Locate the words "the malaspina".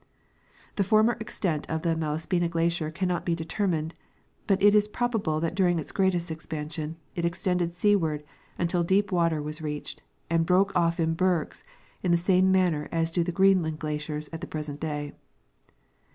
1.83-2.49